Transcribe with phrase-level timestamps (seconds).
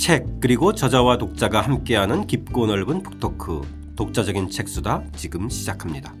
[0.00, 3.60] 책 그리고 저자와 독자가 함께하는 깊고 넓은 북토크
[3.96, 6.14] 독자적인 책수다 지금 시작합니다.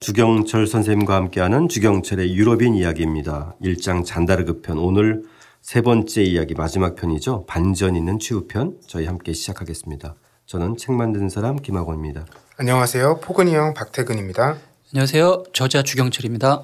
[0.00, 3.56] 주경철 선생님과 함께하는 주경철의 유럽인 이야기입니다.
[3.62, 5.24] 1장 잔다르그 편 오늘
[5.60, 7.44] 세 번째 이야기 마지막 편이죠.
[7.44, 10.14] 반전 있는 치우편 저희 함께 시작하겠습니다.
[10.46, 12.24] 저는 책 만드는 사람 김학원입니다.
[12.56, 13.20] 안녕하세요.
[13.20, 14.56] 포근이 형 박태근입니다.
[14.92, 15.44] 안녕하세요.
[15.52, 16.62] 저자 주경철입니다.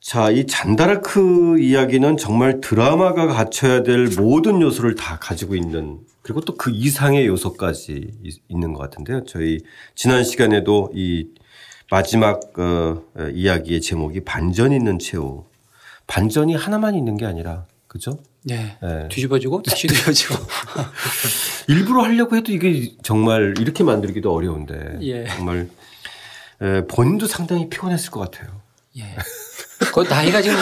[0.00, 6.54] 자, 이 잔다르크 이야기는 정말 드라마가 갖춰야 될 모든 요소를 다 가지고 있는 그리고 또
[6.58, 9.24] 그 이상의 요소까지 있는 것 같은데요.
[9.24, 9.60] 저희
[9.94, 11.28] 지난 시간에도 이
[11.90, 15.44] 마지막 어, 이야기의 제목이 반전 있는 최후.
[16.06, 18.18] 반전이 하나만 있는 게 아니라 그죠?
[18.44, 18.76] 네.
[18.80, 19.08] 네.
[19.08, 20.34] 뒤집어지고 다시 뒤집어지고.
[21.68, 24.98] 일부러 하려고 해도 이게 정말 이렇게 만들기도 어려운데.
[25.02, 25.26] 예.
[25.26, 25.68] 정말
[26.62, 28.50] 에, 본인도 상당히 피곤했을 것 같아요.
[28.96, 29.04] 예.
[29.92, 30.56] 그 나이가 지금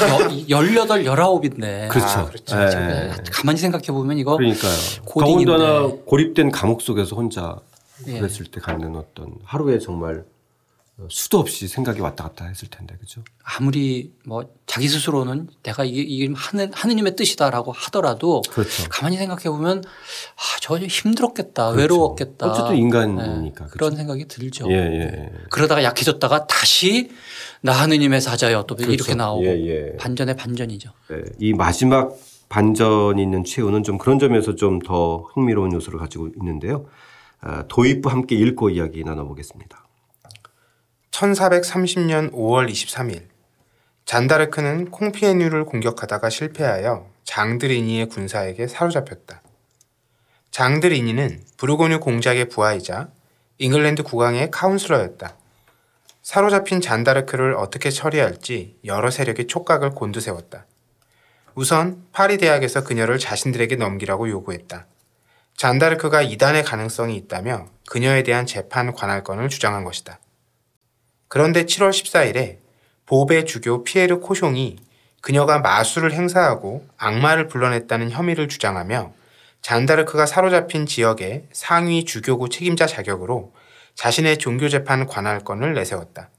[0.48, 1.88] 18, 19인데.
[1.90, 2.06] 그렇죠.
[2.08, 2.56] 아, 그렇죠.
[2.56, 3.12] 네.
[3.30, 4.36] 가만히 생각해 보면 이거.
[4.36, 4.72] 그러니까요.
[5.06, 7.56] 더군다나 고립된 감옥 속에서 혼자
[8.06, 8.18] 예.
[8.18, 10.24] 그랬을 때 갖는 어떤 하루에 정말
[11.10, 13.22] 수도 없이 생각이 왔다 갔다 했을 텐데 그죠?
[13.44, 18.88] 아무리 뭐 자기 스스로는 내가 이게, 이게 하는 하느님의 뜻이다라고 하더라도 그렇죠.
[18.88, 21.80] 가만히 생각해 보면 아, 저 힘들었겠다, 그렇죠.
[21.80, 22.46] 외로웠겠다.
[22.50, 23.70] 어쨌든 인간이니까 네.
[23.70, 24.70] 그런 생각이 들죠.
[24.70, 25.32] 예, 예.
[25.50, 27.10] 그러다가 약해졌다가 다시
[27.60, 28.92] 나 하느님의 사자여 또 그렇죠.
[28.92, 29.96] 이렇게 나오고 예, 예.
[29.98, 30.90] 반전의 반전이죠.
[31.10, 31.16] 네.
[31.38, 32.16] 이 마지막
[32.48, 36.86] 반전 있는 최후는 좀 그런 점에서 좀 더 흥미로운 요소를 가지고 있는데요.
[37.40, 39.85] 아, 도입부 함께 읽고 이야기 나눠보겠습니다.
[41.10, 43.28] 1430년 5월 23일
[44.04, 49.42] 잔다르크는 콩피에뉴를 공격하다가 실패하여 장드리니의 군사에게 사로잡혔다.
[50.50, 53.08] 장드리니는 부르고뉴 공작의 부하이자
[53.58, 55.36] 잉글랜드 국왕의 카운슬러였다.
[56.22, 60.66] 사로잡힌 잔다르크를 어떻게 처리할지 여러 세력이 촉각을 곤두세웠다.
[61.54, 64.86] 우선 파리 대학에서 그녀를 자신들에게 넘기라고 요구했다.
[65.56, 70.18] 잔다르크가 이단의 가능성이 있다며 그녀에 대한 재판 관할권을 주장한 것이다.
[71.28, 72.58] 그런데 7월 14일에
[73.06, 74.78] 보베 주교 피에르 코숑이
[75.20, 79.12] 그녀가 마술을 행사하고 악마를 불러냈다는 혐의를 주장하며
[79.60, 83.52] 잔다르크가 사로잡힌 지역의 상위 주교구 책임자 자격으로
[83.96, 86.30] 자신의 종교재판 관할권을 내세웠다.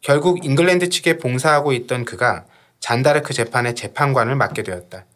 [0.00, 2.44] 결국 잉글랜드 측에 봉사하고 있던 그가
[2.78, 5.06] 잔다르크 재판의 재판관을 맡게 되었다.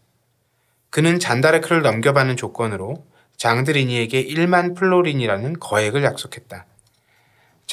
[0.91, 3.06] 그는 잔다르크를 넘겨받는 조건으로
[3.37, 6.66] 장 드 리니에게 1만 플로린이라는 거액을 약속했다.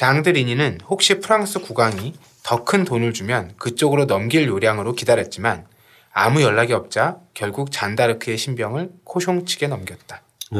[0.04, 5.66] 장드리니는 혹시 프랑스 국왕이 더 큰 돈을 주면 그쪽으로 넘길 요량으로 기다렸지만
[6.10, 10.22] 아무 연락이 없자 결국 잔다르크의 신병을 코숑 측에 넘겼다.
[10.52, 10.58] 네.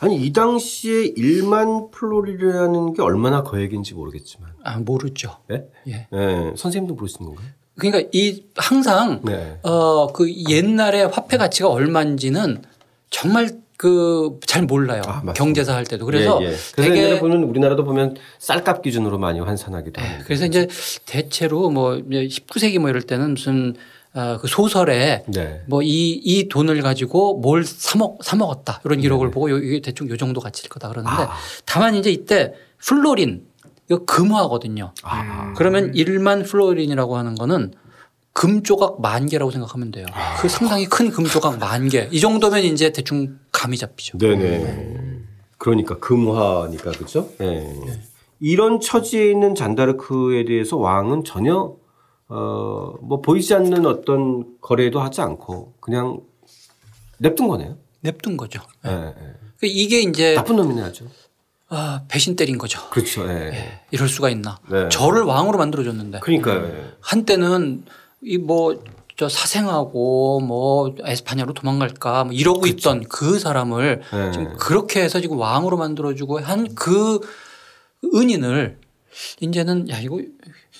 [0.00, 4.52] 아니 이 당시에 1만 플로리라는 게 얼마나 거액인지 모르겠지만.
[4.62, 5.38] 아 모르죠.
[5.48, 5.64] 네?
[5.88, 6.06] 예.
[6.12, 6.52] 네.
[6.56, 7.48] 선생님도 모르시는 건가요?
[7.76, 9.58] 그러니까 이 항상 네.
[9.62, 12.62] 어그 옛날에 화폐 가치가 얼마인지는
[13.10, 15.02] 정말 그 잘 몰라요.
[15.06, 16.06] 아, 경제사 할 때도.
[16.06, 16.56] 그래서 예, 예.
[16.74, 20.24] 그래서 되게 보면 우리나라도 보면 쌀값 기준으로 많이 환산하기도 네, 하고.
[20.24, 20.68] 그래서 이제
[21.04, 23.74] 대체로 뭐 19세기 뭐 이럴 때는 무슨
[24.14, 25.62] 어, 그 소설에 네.
[25.66, 29.30] 뭐 이 이 돈을 가지고 뭘 사먹 사먹었다 이런 기록을 네.
[29.32, 31.32] 보고 이게 대충 요 정도 가치일 거다 그러는데 아.
[31.64, 33.46] 다만 이제 이때 플로린
[33.90, 34.92] 이거 금화거든요.
[35.02, 35.54] 아.
[35.56, 37.72] 그러면 1만 플로린이라고 하는 거는
[38.32, 40.06] 금 조각 만 개라고 생각하면 돼요.
[40.12, 40.36] 아.
[40.40, 42.08] 그 상당히 큰 금 조각 만 개.
[42.10, 44.18] 이 정도면 이제 대충 감이 잡히죠.
[44.18, 45.18] 네네.
[45.58, 47.28] 그러니까 금화니까 그렇죠.
[47.38, 47.46] 네.
[47.86, 48.00] 네.
[48.40, 51.76] 이런 처지에 있는 잔다르크에 대해서 왕은 전혀
[52.28, 56.20] 어 뭐 보이지 않는 어떤 거래도 하지 않고 그냥
[57.18, 57.76] 냅둔 거네요.
[58.00, 58.60] 냅둔 거죠.
[58.82, 58.96] 네.
[58.96, 59.12] 네.
[59.68, 61.06] 이게 이제 나쁜 놈이네 아주.
[61.68, 62.80] 아, 배신 때린 거죠.
[62.90, 63.26] 그렇죠.
[63.26, 63.50] 네.
[63.54, 64.58] 예, 이럴 수가 있나.
[64.70, 64.88] 네.
[64.90, 66.20] 저를 왕으로 만들어줬는데.
[66.20, 66.70] 그러니까요.
[67.00, 67.84] 한때는
[68.24, 68.76] 이 뭐
[69.14, 72.72] 저 사생하고 뭐 에스파냐로 도망갈까 뭐 이러고 그쵸.
[72.72, 74.30] 있던 그 사람을 네.
[74.32, 77.20] 지금 그렇게 해서 지금 왕으로 만들어주고 한 그
[78.14, 78.78] 은인을
[79.40, 80.18] 이제는 야 이거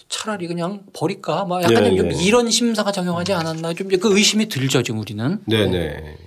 [0.08, 1.96] 차라리 그냥 버릴까 막 약간 네네.
[1.96, 2.24] 좀 네.
[2.24, 5.38] 이런 심사가 작용하지 않았나 좀 그 의심이 들죠 지금 우리는.
[5.46, 5.70] 네네.
[5.70, 6.18] 네.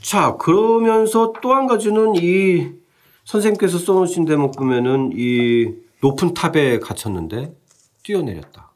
[0.00, 2.68] 자 그러면서 또 한 가지는 이
[3.24, 5.66] 선생님께서 써놓으신 대목 보면은 이
[6.00, 7.52] 높은 탑에 갇혔는데
[8.04, 8.67] 뛰어내렸다.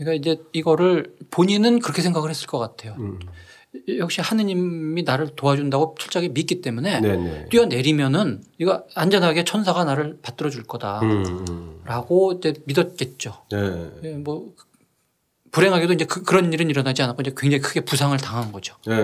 [0.00, 2.96] 그러니까 이제 이거를 본인은 그렇게 생각을 했을 것 같아요.
[2.98, 3.18] 음.
[3.98, 7.48] 역시 하느님이 나를 도와준다고 철저하게 믿기 때문에 네네.
[7.50, 12.38] 뛰어내리면은 이거 안전하게 천사가 나를 받들어 줄 거다라고 음, 음.
[12.38, 13.42] 이제 믿었겠죠.
[13.52, 13.90] 네.
[14.04, 14.54] 예, 뭐
[15.52, 18.76] 불행하게도 이제 그, 런 일은 일어나지 않았고 이제 굉장히 크게 부상을 당한 거죠.
[18.86, 18.94] 네.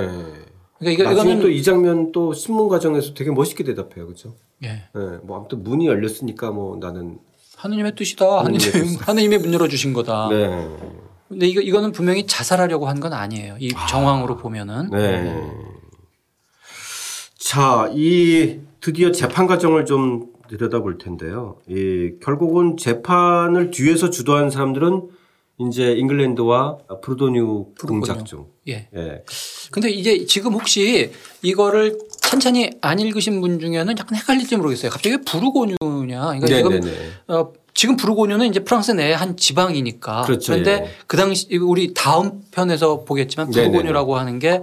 [0.79, 4.35] 그러니까 이거, 이거는 또이 장면 또 신문 과정에서 되게 멋있게 대답해요, 그렇죠?
[4.63, 4.69] 예.
[4.69, 5.19] 네.
[5.23, 7.19] 뭐 아무튼 문이 열렸으니까 뭐 나는
[7.57, 8.45] 하느님의 뜻이다.
[8.45, 8.61] 하느님,
[9.01, 10.29] 하느님의 문 열어주신 거다.
[10.31, 10.69] 네.
[11.29, 13.57] 근데 이거, 이거는 분명히 자살하려고 한 건 아니에요.
[13.59, 13.87] 이 아.
[13.87, 14.91] 정황으로 보면은.
[14.91, 15.23] 네.
[15.23, 15.43] 네.
[17.39, 21.59] 자, 이 드디어 재판 과정을 좀 들여다볼 텐데요.
[21.69, 25.09] 이 결국은 재판을 뒤에서 주도한 사람들은
[25.59, 28.47] 이제 잉글랜드와 프로도뉴 공작 중.
[28.69, 28.89] 예.
[28.95, 29.25] 예.
[29.71, 31.11] 근데 이제 지금 혹시
[31.43, 34.91] 이거를 천천히 안 읽으신 분 중에는 약간 헷갈릴지 모르겠어요.
[34.91, 36.39] 갑자기 왜 부르고뉴냐.
[36.39, 36.81] 그러니까 지금
[37.29, 40.23] 어, 지금 부르고뉴는 이제 프랑스 내 한 지방이니까.
[40.23, 40.53] 그렇죠.
[40.53, 40.91] 그런데 예.
[41.07, 44.63] 그 당시 우리 다음 편에서 보겠지만 부르고뉴라고 하는 게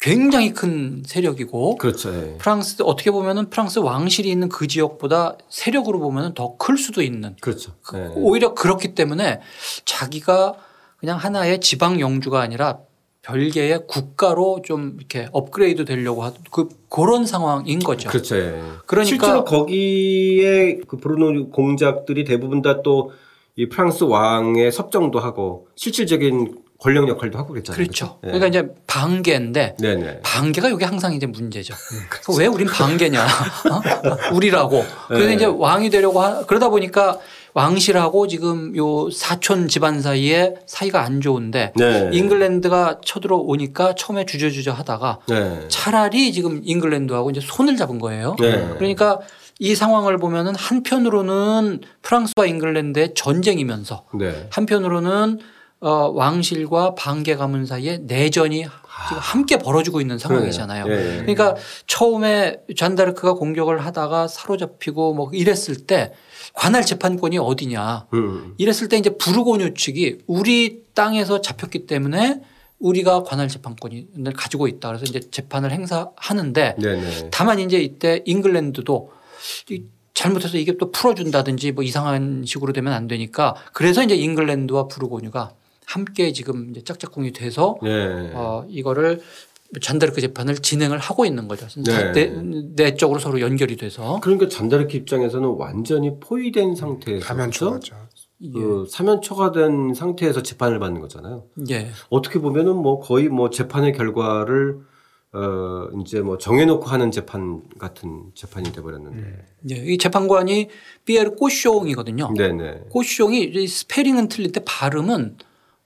[0.00, 2.14] 굉장히 큰 세력이고 그렇죠.
[2.14, 2.36] 예.
[2.38, 7.72] 프랑스 어떻게 보면은 프랑스 왕실이 있는 그 지역보다 세력으로 보면은 더 클 수도 있는 그렇죠.
[7.94, 8.10] 예.
[8.14, 9.40] 오히려 그렇기 때문에
[9.84, 10.54] 자기가
[10.98, 12.78] 그냥 하나의 지방 영주가 아니라
[13.26, 18.08] 별개의 국가로 좀 이렇게 업그레이드 되려고 하는 그 그런 상황인 거죠.
[18.08, 18.36] 그렇죠.
[18.36, 18.62] 예.
[18.86, 23.10] 그러니까 실제로 거기에 그 브루노 공작들이 대부분 다 또
[23.58, 27.74] 이 프랑스 왕의 섭정도 하고 실질적인 권력 역할도 하고 그랬잖아요.
[27.74, 28.18] 그렇죠.
[28.20, 28.38] 그렇죠?
[28.38, 30.20] 그러니까 이제 반계인데 네네.
[30.22, 31.72] 반계가 이게 항상 이제 문제죠.
[32.10, 32.38] 그렇죠.
[32.38, 33.24] 왜 우린 반계냐?
[33.24, 34.34] 어?
[34.34, 34.84] 우리라고.
[35.08, 35.34] 그래서 네.
[35.36, 37.18] 이제 왕이 되려고 하, 그러다 보니까
[37.56, 42.10] 왕실하고 지금 요 사촌 집안 사이에 사이가 안 좋은데 네.
[42.12, 45.64] 잉글랜드가 쳐들어오니까 처음에 주저주저 하다가 네.
[45.68, 48.36] 차라리 지금 잉글랜드하고 이제 손을 잡은 거예요.
[48.38, 48.68] 네.
[48.76, 49.20] 그러니까
[49.58, 54.48] 이 상황을 보면은 한편으로는 프랑스와 ing글랜드의 전쟁이면서 네.
[54.50, 55.38] 한편으로는
[55.80, 58.66] 어, 왕실과 반개 가문 사이에 내전이
[59.08, 60.86] 지금 함께 벌어지고 있는 상황이잖아요.
[60.86, 60.96] 네.
[60.96, 61.16] 네.
[61.20, 61.56] 그러니까
[61.86, 66.12] 처음에 잔다르크가 공격을 하다가 사로잡히고 뭐 이랬을 때
[66.56, 68.54] 관할 재판권이 어디냐 음.
[68.56, 72.40] 이랬을 때 이제 부르고뉴 측이 우리 땅에서 잡혔기 때문에
[72.78, 74.88] 우리가 관할 재판권을 가지고 있다.
[74.88, 77.00] 그래서 이제 재판을 행사하는데 네네.
[77.00, 77.28] 네.
[77.30, 79.12] 다만 이제 이때 잉글랜드도
[80.14, 85.52] 잘못해서 이게 또 풀어준다든지 뭐 이상한 식으로 되면 안 되니까 그래서 이제 잉글랜드와 부르고뉴가
[85.84, 88.30] 함께 지금 이제 짝짝꿍이 돼서 네.
[88.34, 89.20] 어, 이거를
[89.80, 91.66] 잔다르크 재판을 진행을 하고 있는 거죠.
[91.82, 92.12] 네.
[92.12, 92.26] 내,
[92.74, 94.20] 내적으로 서로 연결이 돼서.
[94.22, 97.96] 그러니까 잔다르크 입장에서는 완전히 포위된 상태에서 사면초가죠.
[98.38, 98.90] 그 예.
[98.90, 101.44] 사면초가 된 상태에서 재판을 받는 거잖아요.
[101.70, 101.90] 예.
[102.10, 104.80] 어떻게 보면은 뭐 거의 뭐 재판의 결과를
[105.32, 109.18] 어 이제 뭐 정해놓고 하는 재판 같은 재판이 돼버렸는데.
[109.18, 109.42] 음.
[109.70, 109.76] 예.
[109.76, 110.68] 이 재판관이
[111.04, 112.36] 피에르 꼬숑이거든요.
[112.36, 112.84] 네네.
[112.90, 115.38] 꼬숑이 스페링은 틀릴 때 발음은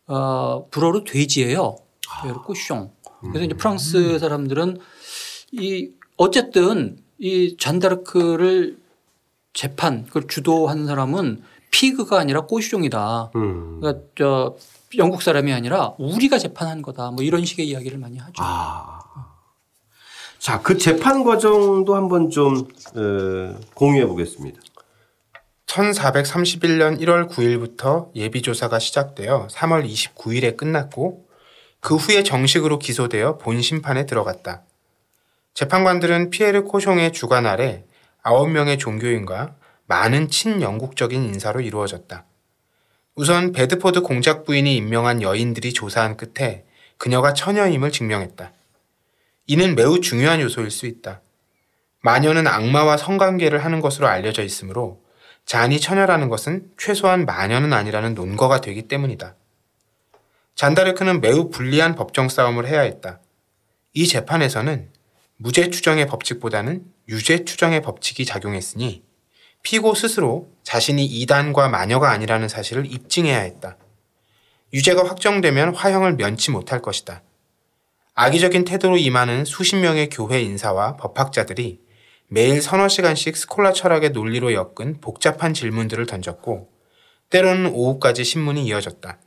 [0.09, 1.77] 어, 불어로 돼지예요.
[2.11, 2.33] 아.
[2.45, 2.91] 꼬숑.
[3.21, 4.79] 그래서 이제 프랑스 사람들은
[5.53, 8.79] 이 어쨌든 이 잔다르크를
[9.53, 13.35] 재판 그걸 주도한 사람은 피그가 아니라 꼬숑이다.
[13.37, 13.81] 음.
[13.81, 14.57] 그러니까 저
[14.99, 17.11] 영국 사람이 아니라 우리가 재판한 거다.
[17.11, 18.33] 뭐 이런 식의 이야기를 많이 하죠.
[18.39, 19.01] 아.
[20.39, 24.59] 자, 그 재판 과정도 한번 좀 에, 공유해 보겠습니다.
[25.67, 31.27] 1431년 1월 9일부터 예비조사가 시작되어 3월 29일에 끝났고
[31.81, 34.63] 그 후에 정식으로 기소되어 본 심판에 들어갔다.
[35.55, 37.85] 재판관들은 피에르 코숑의 주관 아래
[38.23, 39.57] 9명의 종교인과
[39.87, 42.25] 많은 친영국적인 인사로 이루어졌다.
[43.17, 46.65] 우선 베드포드 공작 부인이 임명한 여인들이 조사한 끝에
[46.97, 48.53] 그녀가 처녀임을 증명했다.
[49.47, 51.23] 이는 매우 중요한 요소일 수 있다.
[52.03, 55.03] 마녀는 악마와 성관계를 하는 것으로 알려져 있으므로
[55.45, 59.35] 잔이 처녀라는 것은 최소한 마녀는 아니라는 논거가 되기 때문이다.
[60.61, 63.23] 잔다르크는 매우 불리한 법정 싸움을 해야 했다.
[63.95, 64.91] 이 재판에서는
[65.39, 69.03] 무죄 추정의 법칙보다는 유죄 추정의 법칙이 작용했으니
[69.63, 73.79] 피고 스스로 자신이 이단과 마녀가 아니라는 사실을 입증해야 했다.
[74.75, 77.23] 유죄가 확정되면 화형을 면치 못할 것이다.
[78.13, 81.81] 악의적인 태도로 임하는 수십 명의 교회 인사와 법학자들이
[82.29, 86.69] 매일 서너 시간씩 스콜라 철학의 논리로 엮은 복잡한 질문들을 던졌고
[87.31, 89.19] 때로는 오후까지 신문이 이어졌다.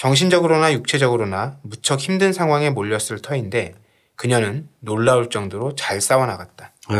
[0.00, 3.74] 정신적으로나 육체적으로나 무척 힘든 상황에 몰렸을 터인데
[4.16, 6.72] 그녀는 놀라울 정도로 잘 싸워나갔다.
[6.88, 6.96] 네.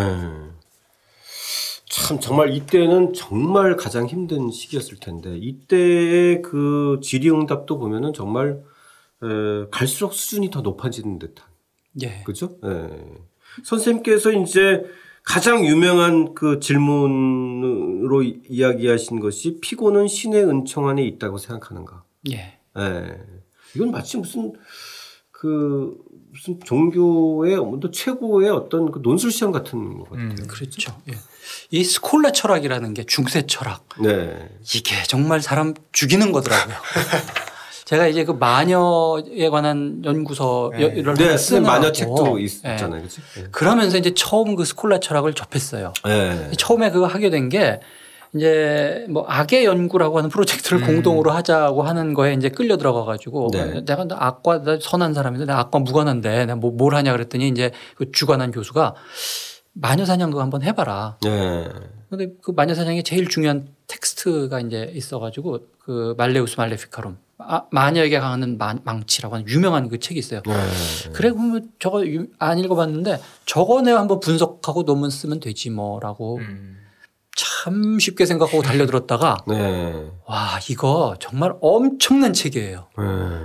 [1.89, 8.63] 참 정말 이때는 정말 가장 힘든 시기였을 텐데 이때의 그 질의응답도 보면은 정말
[9.23, 11.47] 에, 갈수록 수준이 더 높아지는 듯한.
[12.03, 12.23] 예.
[12.27, 12.59] 그죠?
[12.67, 12.91] 예.
[13.65, 14.85] 선생님께서 이제
[15.25, 22.05] 가장 유명한 그 질문으로 이야기하신 것이 피고는 신의 은총 안에 있다고 생각하는가.
[22.31, 22.60] 예.
[22.81, 23.17] 예.
[23.75, 24.53] 이건 마치 무슨
[25.31, 25.97] 그
[26.33, 30.29] 무슨 종교의 또 최고의 어떤 그 논술 시험 같은 것 같아요.
[30.29, 30.97] 음, 그렇죠.
[31.09, 31.15] 예.
[31.71, 33.85] 이 스콜라 철학이라는 게 중세 철학.
[34.01, 34.49] 네.
[34.75, 36.77] 이게 정말 사람 죽이는 거더라고요.
[37.87, 41.37] 제가 이제 그 마녀에 관한 연구서를 네.
[41.37, 43.03] 쓰는 마녀 책도 있잖아요.
[43.03, 43.45] 네.
[43.51, 45.93] 그러면서 이제 처음 그 스콜라 철학을 접했어요.
[46.05, 46.51] 네.
[46.57, 47.81] 처음에 그거 하게 된 게
[48.35, 50.87] 이제 뭐 악의 연구라고 하는 프로젝트를 음.
[50.87, 53.85] 공동으로 하자고 하는 거에 이제 끌려 들어가 가지고 네.
[53.85, 58.53] 내가 악과 선한 사람인데 내가 악과 무관한데 내가 뭐 뭘 하냐 그랬더니 이제 그 주관한
[58.53, 58.95] 교수가
[59.73, 61.19] 마녀 사냥 그거 한번 해봐라.
[61.23, 61.69] 네.
[62.09, 68.59] 근데 그 마녀 사냥에 제일 중요한 텍스트가 이제 있어가지고 그 말레우스 말레피카룸 아, 마녀에게 강하는
[68.59, 70.43] 망치라고 하는 유명한 그 책이 있어요.
[70.47, 70.53] 네.
[71.13, 72.05] 그래 그러면 저거
[72.39, 76.79] 안 읽어봤는데 저거 내가 한번 분석하고 논문 쓰면 되지 뭐라고 음.
[77.37, 80.11] 참 쉽게 생각하고 달려들었다가 네.
[80.27, 82.89] 와 이거 정말 엄청난 책이에요.
[82.99, 83.05] 네.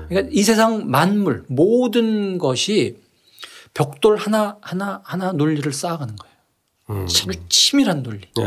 [0.10, 2.98] 그러니까 이 세상 만물 모든 것이
[3.74, 6.36] 벽돌 하나 하나 하나 논리를 쌓아가는 거예요.
[6.92, 7.08] 음.
[7.08, 8.22] 참 치밀한 논리.
[8.38, 8.44] 네.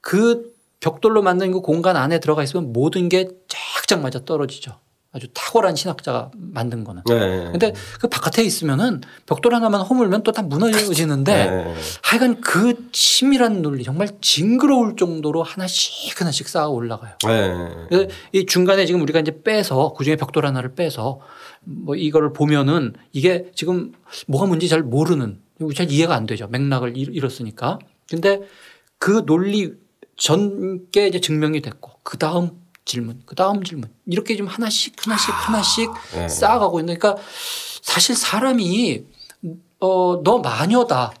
[0.00, 4.78] 그 벽돌로 만든 그 공간 안에 들어가 있으면 모든 게 쫙쫙 맞아 떨어지죠.
[5.12, 7.02] 아주 탁월한 신학자가 만든 거는.
[7.08, 7.48] 네.
[7.50, 11.74] 근데 그 바깥에 있으면은 벽돌 하나만 허물면 또 다 무너지는데 네.
[12.04, 17.14] 하여간 그 치밀한 논리 정말 징그러울 정도로 하나씩 하나씩 쌓아 올라가요.
[17.26, 17.86] 네.
[17.88, 21.18] 그래서 이 중간에 지금 우리가 이제 빼서 그 중에 벽돌 하나를 빼서
[21.64, 23.92] 뭐 이거를 보면은 이게 지금
[24.28, 25.40] 뭐가 뭔지 잘 모르는
[25.74, 26.46] 잘 이해가 안 되죠.
[26.46, 27.80] 맥락을 잃었으니까.
[28.08, 28.40] 근데
[28.98, 29.72] 그 논리
[30.16, 35.36] 전께 이제 증명이 됐고 그 다음 질문, 그 다음 질문 이렇게 좀 하나씩 하나씩 아,
[35.36, 36.28] 하나씩 네.
[36.28, 37.22] 쌓아가고 있는 그러니까
[37.82, 39.04] 사실 사람이
[39.80, 41.12] 어, 너 마녀다.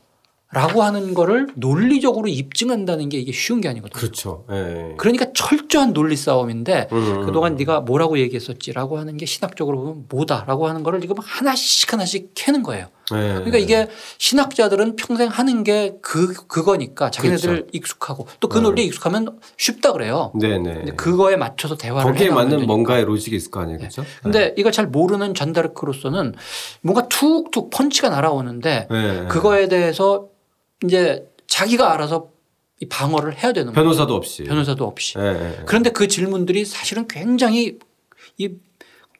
[0.52, 3.96] 라고 하는 거를 논리적으로 입증한다는 게 이게 쉬운 게 아니거든요.
[3.96, 4.44] 그렇죠.
[4.50, 4.94] 네.
[4.98, 7.24] 그러니까 철저한 논리 싸움인데 음.
[7.24, 12.62] 그동안 네가 뭐라고 얘기했었지라고 하는 게 신학적으로 보면 뭐다라고 하는 거를 지금 하나씩 하나씩 캐는
[12.62, 12.88] 거예요.
[13.10, 13.34] 네.
[13.34, 17.66] 그러니까 이게 신학자들은 평생 하는 게 그 그거니까 자기네들 그렇죠.
[17.72, 18.62] 익숙하고 또그 네.
[18.62, 20.30] 논리에 익숙하면 쉽다 그래요.
[20.38, 20.82] 네네.
[20.84, 20.92] 네.
[20.92, 22.66] 그거에 맞춰서 대화를 거기에 맞는 되니까.
[22.66, 24.02] 뭔가의 로직이 있을 거 아니에요, 그렇죠?
[24.02, 24.08] 네.
[24.22, 26.34] 근데 이걸 잘 모르는 잔다르크로서는
[26.82, 29.26] 뭔가 툭툭 펀치가 날아오는데 네.
[29.28, 30.26] 그거에 대해서
[30.84, 32.28] 이제 자기가 알아서
[32.80, 34.16] 이 방어를 해야 되는 변호사도 거예요.
[34.16, 35.18] 없이 변호사도 없이.
[35.18, 35.58] 네.
[35.66, 37.78] 그런데 그 질문들이 사실은 굉장히
[38.38, 38.48] 이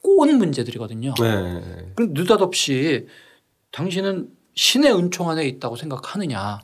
[0.01, 1.13] 꼬운 문제들이거든요.
[1.19, 1.61] 네.
[1.95, 3.05] 그럼 느닷없이
[3.71, 6.59] 당신은 신의 은총 안에 있다고 생각하느냐?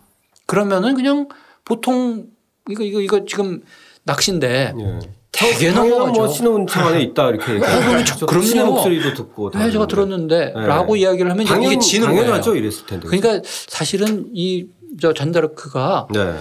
[0.48, 1.28] 그러면은 그냥
[1.64, 2.28] 보통
[2.70, 3.62] 이거 이거 이거 지금
[4.04, 5.00] 낚시인데 네.
[5.32, 6.12] 되게 넘어가죠.
[6.14, 11.02] 뭐 신의 은총 안에 있다 이렇게 얘기하면 그럼 신의 목소리도 듣고 네, 제가 들었는데라고 네.
[11.02, 12.64] 이야기를 하면 당연, 이게 지는 당연하죠 거예요.
[12.66, 13.08] 이랬을 텐데.
[13.08, 14.68] 그러니까 사실은 이
[15.00, 16.34] 저 잔다르크가 네.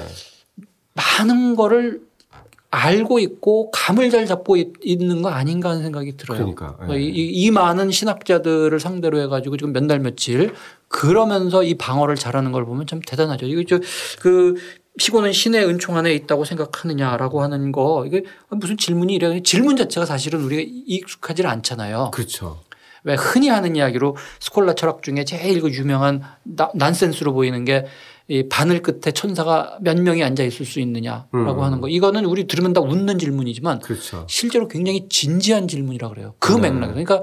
[0.97, 2.01] 많은 거를
[2.71, 6.55] 알고 있고 감을 잘 잡고 있는 거 아닌가 하는 생각이 들어요.
[6.55, 7.01] 그러니까 네.
[7.01, 10.53] 이, 이, 많은 신학자들을 상대로 해가지고 지금 몇달 며칠
[10.89, 13.47] 그러면서 이 방어를 잘하는 걸 보면 참 대단하죠.
[13.47, 14.57] 이거 저그
[14.99, 20.43] 피고는 신의 은총 안에 있다고 생각하느냐라고 하는 거 이게 무슨 질문이 이래 질문 자체가 사실은
[20.43, 22.11] 우리가 익숙하지 않잖아요.
[22.13, 22.61] 그렇죠.
[23.05, 26.23] 왜 흔히 하는 이야기로 스콜라 철학 중에 제일 그 유명한
[26.75, 27.87] 난센스로 보이는 게
[28.29, 31.61] 이 바늘 끝에 천사가 몇 명이 앉아 있을 수 있느냐라고 음.
[31.61, 31.89] 하는 거.
[31.89, 34.27] 이거는 우리 들으면 다 웃는 질문이지만 그렇죠.
[34.29, 36.35] 실제로 굉장히 진지한 질문이라 그래요.
[36.41, 36.63] 그 음.
[36.63, 36.89] 맥락.
[36.89, 37.23] 그러니까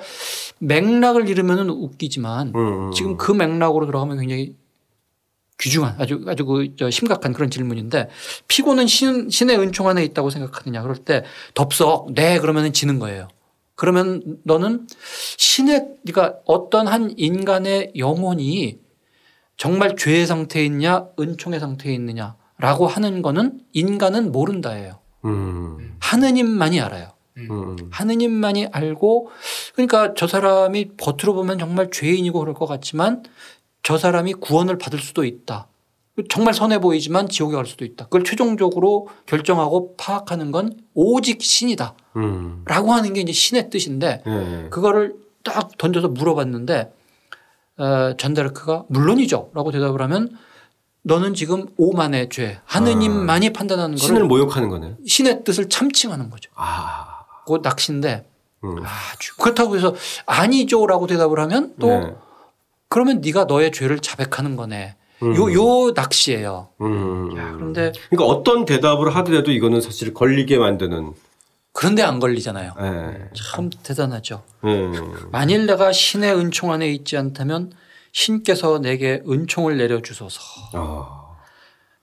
[0.59, 2.91] 맥락을 잃으면 웃기지만 음.
[2.93, 4.55] 지금 그 맥락으로 들어가면 굉장히
[5.59, 8.09] 귀중한 아주 아주 그 심각한 그런 질문인데
[8.47, 13.27] 피고는 신, 신의 은총 안에 있다고 생각하느냐 그럴 때 덥석 네 그러면은 지는 거예요.
[13.75, 14.87] 그러면 너는
[15.37, 18.82] 신의 그러니까 어떤 한 인간의 영혼이
[19.57, 24.99] 정말 죄의 상태에 있냐 은총의 상태에 있느냐라고 하는 거는 인간은 모른다예요.
[25.25, 25.95] 음.
[25.99, 27.11] 하느님만이 알아요.
[27.37, 27.75] 음.
[27.91, 29.29] 하느님만이 알고
[29.73, 33.23] 그러니까 저 사람이 겉으로 보면 정말 죄인이고 그럴 것 같지만
[33.81, 35.67] 저 사람이 구원을 받을 수도 있다.
[36.29, 38.05] 정말 선해 보이지만 지옥에 갈 수도 있다.
[38.05, 41.95] 그걸 최종적으로 결정하고 파악하는 건 오직 신이다.
[42.17, 42.61] 음.
[42.65, 44.67] 라고 하는 게 이제 신의 뜻인데 네.
[44.69, 46.93] 그거를 딱 던져서 물어봤는데 어,
[48.17, 49.51] 잔다르크가 물론이죠.
[49.53, 50.37] 라고 대답을 하면
[51.03, 53.53] 너는 지금 오만의 죄, 하느님만이 아.
[53.53, 54.95] 판단하는 거를 신을 모욕하는 거네.
[55.05, 56.49] 신의 뜻을 참칭하는 거죠.
[56.55, 57.23] 아.
[57.45, 58.25] 그 낚시인데
[58.63, 58.77] 음.
[58.79, 59.93] 아주 그렇다고 해서
[60.25, 62.15] 아니죠라고 대답을 하면 또 네.
[62.87, 64.95] 그러면 네가 너의 죄를 자백하는 거네.
[65.23, 65.35] 음.
[65.35, 66.69] 요, 요 낚시예요.
[66.81, 67.35] 음.
[67.37, 71.13] 야, 그런데 그러니까 어떤 대답을 하더라도 이거는 사실 걸리게 만드는
[71.83, 72.75] 그런데 안 걸리잖아요.
[72.79, 73.29] 네.
[73.33, 74.41] 참 대단하죠.
[74.63, 74.93] 음.
[75.33, 77.73] 만일 내가 신의 은총 안에 있지 않다면
[78.13, 80.39] 신께서 내게 은총을 내려주소서.
[80.75, 81.35] 어.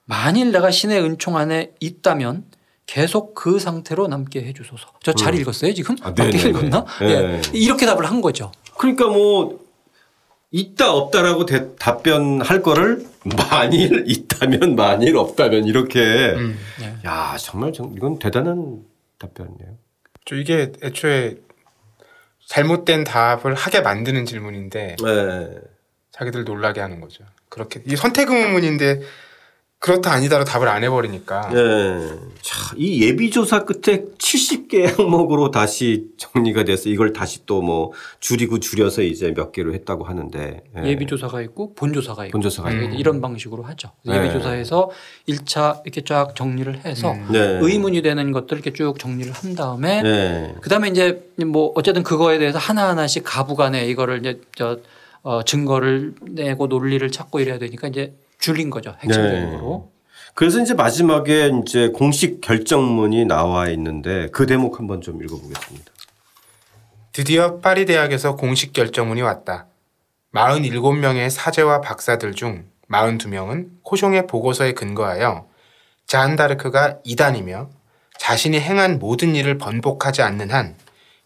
[0.05, 2.43] 만일 내가 신의 은총 안에 있다면
[2.85, 4.85] 계속 그 상태로 남게 해주소서.
[5.01, 5.41] 저잘 음.
[5.41, 5.95] 읽었어요 지금?
[6.03, 6.85] 아, 맞게 읽었나?
[6.99, 7.41] 네.
[7.51, 8.51] 이렇게 답을 한 거죠.
[8.77, 9.61] 그러니까 뭐
[10.51, 13.03] 있다 없다라고 대, 답변할 거를
[13.49, 15.99] 만일 있다면 만일 없다면 이렇게
[16.35, 16.55] 음.
[16.79, 16.95] 네.
[17.03, 18.90] 야 정말 이건 대단한
[19.21, 19.77] 답변이네요.
[20.25, 21.37] 저 이게 애초에
[22.47, 25.59] 잘못된 답을 하게 만드는 질문인데 네.
[26.11, 27.23] 자기들 놀라게 하는 거죠.
[27.49, 29.01] 그렇게 이 선택 의문인데
[29.81, 31.49] 그렇다 아니다로 답을 안 해버리니까.
[31.49, 32.09] 네.
[32.43, 39.01] 자, 이 예비조사 끝에 70개 항목으로 다시 정리가 돼서 이걸 다시 또 뭐 줄이고 줄여서
[39.01, 40.63] 이제 몇 개로 했다고 하는데.
[40.75, 40.87] 네.
[40.87, 42.31] 예비조사가 있고 본조사가 있고.
[42.31, 42.95] 본조사가 있고.
[42.95, 43.89] 이런 방식으로 하죠.
[44.05, 44.17] 네.
[44.17, 44.91] 예비조사에서
[45.27, 47.27] 1차 이렇게 쫙 정리를 해서 음.
[47.31, 47.39] 네.
[47.39, 50.55] 의문이 되는 것들 이렇게 쭉 정리를 한 다음에 네.
[50.61, 54.77] 그 다음에 이제 뭐 어쨌든 그거에 대해서 하나하나씩 가부간에 이거를 이제 저
[55.23, 58.95] 어, 증거를 내고 논리를 찾고 이래야 되니까 이제 줄인 거죠.
[58.99, 59.89] 핵심적으로.
[59.89, 60.01] 네.
[60.33, 65.91] 그래서 이제 마지막에 이제 공식 결정문이 나와 있는데 그 대목 한번 좀 읽어보겠습니다.
[67.13, 69.67] 드디어 파리 대학에서 공식 결정문이 왔다.
[70.33, 75.47] 47명의 사제와 박사들 중 42명은 코숑의 보고서에 근거하여
[76.07, 77.69] 자한다르크가 이단이며
[78.17, 80.75] 자신이 행한 모든 일을 번복하지 않는 한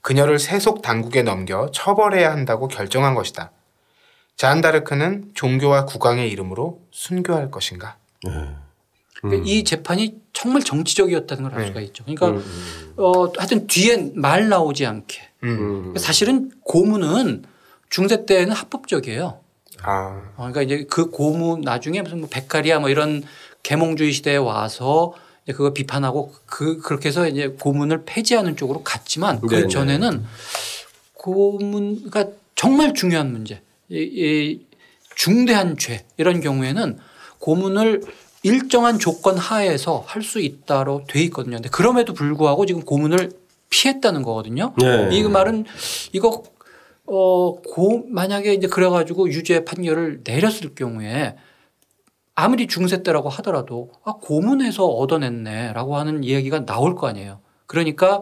[0.01, 3.51] 그녀를 세속 당국에 넘겨 처벌해야 한다고 결정한 것이다.
[4.37, 7.97] 잔다르크는 종교와 국왕의 이름으로 순교할 것인가?
[8.23, 8.31] 네.
[9.21, 9.47] 그러니까 음.
[9.47, 11.67] 이 재판이 정말 정치적이었다는 걸알 네.
[11.67, 12.03] 수가 있죠.
[12.03, 12.93] 그러니까 음, 음.
[12.97, 15.21] 어, 하여튼 뒤엔 말 나오지 않게.
[15.43, 15.57] 음.
[15.57, 17.45] 그러니까 사실은 고문은
[17.89, 19.39] 중세 때는 합법적이에요.
[19.83, 20.21] 아.
[20.35, 23.23] 어, 그러니까 이제 그 고문 나중에 무슨 뭐 베카리아 뭐 이런
[23.63, 25.13] 계몽주의 시대에 와서
[25.47, 29.67] 그거 비판하고 그 그렇게 해서 이제 고문을 폐지하는 쪽으로 갔지만 그 네네.
[29.67, 30.25] 전에는
[31.13, 32.25] 고문가
[32.55, 33.61] 정말 중요한 문제.
[33.89, 34.65] 이, 이
[35.15, 36.97] 중대한 죄 이런 경우에는
[37.39, 38.01] 고문을
[38.43, 41.57] 일정한 조건 하에서 할 수 있다로 돼 있거든요.
[41.57, 43.31] 근데 그럼에도 불구하고 지금 고문을
[43.69, 44.73] 피했다는 거거든요.
[44.77, 45.09] 네.
[45.11, 45.65] 이 말은
[46.13, 46.43] 이거
[47.07, 51.35] 어, 고, 만약에 이제 그래가지고 유죄 판결을 내렸을 경우에
[52.33, 57.39] 아무리 중세 때라고 하더라도 아, 고문해서 얻어냈네 라고 하는 이야기가 나올 거 아니에요.
[57.67, 58.21] 그러니까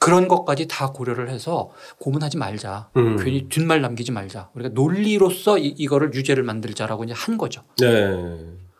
[0.00, 2.88] 그런 것까지 다 고려를 해서 고문하지 말자.
[2.96, 3.22] 음.
[3.22, 4.48] 괜히 뒷말 남기지 말자.
[4.54, 7.62] 우리가 논리로서 이, 이거를 유죄를 만들자라고 이제 한 거죠.
[7.78, 7.86] 네.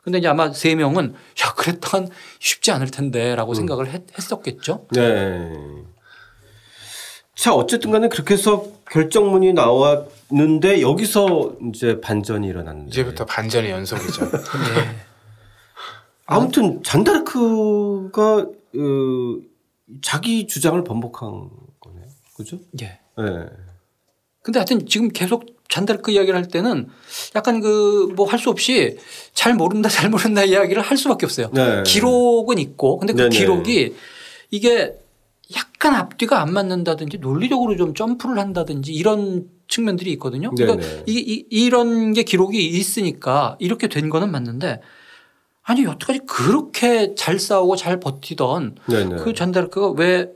[0.02, 3.54] 근데 이제 아마 세 명은 야, 그랬던 쉽지 않을 텐데 라고 음.
[3.54, 4.86] 생각을 했, 했었겠죠.
[4.92, 5.52] 네.
[7.34, 12.88] 자, 어쨌든 간에 그렇게 해서 결정문이 나왔는데 여기서 이제 반전이 일어났는데.
[12.88, 14.24] 이제부터 반전의 연속이죠.
[14.24, 14.96] 네.
[16.24, 19.49] 아무튼 잔다르크가 어,
[20.02, 21.48] 자기 주장을 번복한
[21.80, 22.06] 거네요.
[22.36, 22.58] 그죠?
[22.82, 22.98] 예.
[23.18, 23.46] 네.
[24.42, 26.88] 근데 하여튼 지금 계속 잔다르크 이야기를 할 때는
[27.36, 28.98] 약간 그 뭐 할 수 없이
[29.34, 31.50] 잘 모른다 잘 모른다 이야기를 할 수밖에 없어요.
[31.52, 31.82] 네.
[31.86, 33.36] 기록은 있고 근데 그 네네.
[33.36, 33.94] 기록이
[34.50, 34.96] 이게
[35.56, 40.50] 약간 앞뒤가 안 맞는다든지 논리적으로 좀 점프를 한다든지 이런 측면들이 있거든요.
[40.50, 44.80] 그러니까 이, 이, 이런 게 기록이 있으니까 이렇게 된 거는 맞는데
[45.70, 49.16] 아니 여태까지 그렇게 잘 싸우고 잘 버티던 네네.
[49.22, 50.28] 그 잔다르크가 왜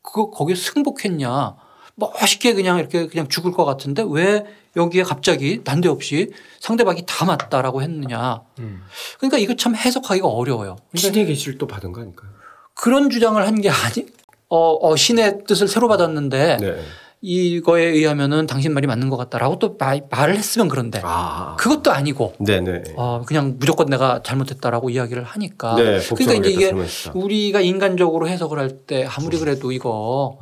[0.00, 1.56] 그거 거기에 승복했냐
[1.96, 8.40] 멋있게 그냥 이렇게 그냥 죽을 것 같은데 왜 여기에 갑자기 난데없이 상대방이 다 맞다라고 했느냐.
[8.60, 8.82] 음.
[9.18, 10.76] 그러니까 이거 참 해석하기가 어려워요.
[10.90, 12.30] 그러니까 신의 계시를 또 받은 거 아닐까요?
[12.74, 14.06] 그런 주장을 한 게 아니
[14.48, 16.82] 어, 어, 신의 뜻을 새로 받았는데 네.
[17.22, 21.54] 이거에 의하면은 당신 말이 맞는 것 같다라고 또 말, 말을 했으면 그런데 아.
[21.58, 22.94] 그것도 아니고 네네.
[22.96, 27.12] 어, 그냥 무조건 내가 잘못했다라고 이야기를 하니까 네, 그러니까 이제 이게 설명했다.
[27.14, 30.38] 우리가 인간적으로 해석을 할 때 아무리 그래도 이거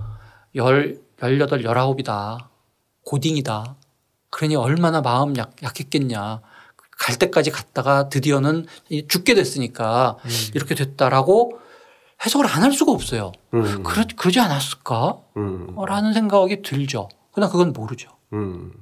[0.55, 2.49] 열, 열여덟, 열아홉이다.
[3.05, 3.75] 고딩이다.
[4.31, 6.41] 그러니 얼마나 마음 약, 약했겠냐.
[6.99, 8.67] 갈 때까지 갔다가 드디어는
[9.09, 10.31] 죽게 됐으니까 음.
[10.55, 11.59] 이렇게 됐다라고
[12.25, 13.33] 해석을 안 할 수가 없어요.
[13.55, 13.83] 음.
[13.83, 15.19] 그러, 그러지 않았을까?
[15.37, 15.77] 음.
[15.87, 17.09] 라는 생각이 들죠.
[17.33, 18.11] 그러나 그건 모르죠.
[18.33, 18.73] 음.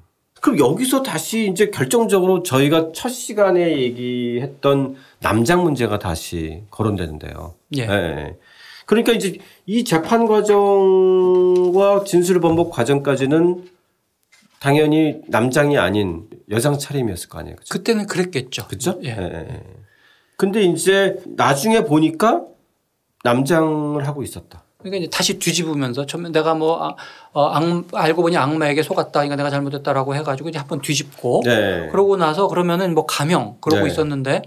[0.40, 7.55] 그럼 여기서 다시 이제 결정적으로 저희가 첫 시간에 얘기했던 남장 문제가 다시 거론되는데요.
[7.77, 7.87] 예.
[7.87, 8.37] 네.
[8.87, 13.64] 그러니까 이제 이 재판 과정과 진술 번복 과정까지는
[14.61, 17.57] 당연히 남장이 아닌 여장 차림이었을 거 아니에요.
[17.57, 17.72] 그쵸?
[17.72, 18.68] 그때는 그랬겠죠.
[18.68, 18.99] 그죠?
[19.05, 19.09] 예.
[19.11, 19.62] 예.
[20.37, 22.44] 근데 이제 나중에 보니까
[23.30, 24.62] 남장을 하고 있었다.
[24.78, 26.94] 그러니까 이제 다시 뒤집으면서 처음에 내가 뭐 아,
[27.32, 27.62] 어, 악,
[27.92, 29.10] 알고 보니 악마에게 속았다.
[29.10, 31.88] 그러니까 내가 잘못했다라고 해가지고 이제 한 번 뒤집고 네.
[31.90, 33.90] 그러고 나서 그러면은 뭐 가명 그러고 네.
[33.90, 34.42] 있었는데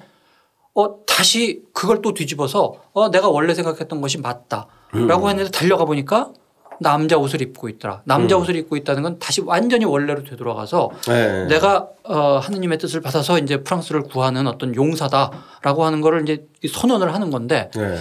[0.75, 5.29] 어 다시 그걸 또 뒤집어서 어 내가 원래 생각했던 것이 맞다라고 음.
[5.29, 6.31] 했는데 달려가 보니까
[6.79, 8.01] 남자 옷을 입고 있더라.
[8.05, 8.41] 남자 음.
[8.41, 11.45] 옷을 입고 있다는 건 다시 완전히 원래로 되돌아가서 네.
[11.47, 17.29] 내가 어 하느님의 뜻을 받아서 이제 프랑스를 구하는 어떤 용사다라고 하는 거를 이제 선언을 하는
[17.31, 17.97] 건데 네.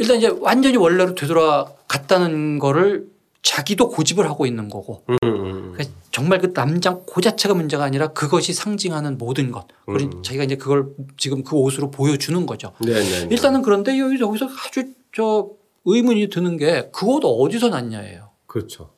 [0.00, 3.06] 일단 이제 완전히 원래로 되돌아갔다는 거를
[3.42, 5.72] 자기도 고집을 하고 있는 거고 음, 음, 음.
[5.72, 10.22] 그러니까 정말 그 남장 고 자체가 문제가 아니라 그것이 상징하는 모든 것 그리고 음.
[10.22, 12.72] 자기가 이제 그걸 지금 그 옷으로 보여주는 거죠.
[12.80, 13.02] 네네네.
[13.08, 13.28] 네, 네.
[13.30, 15.48] 일단은 그런데 여기서 아주 저
[15.84, 18.30] 의문이 드는 게 그 옷 어디서 났냐예요.
[18.46, 18.90] 그렇죠.